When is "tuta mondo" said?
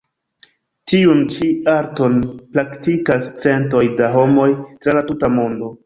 5.13-5.75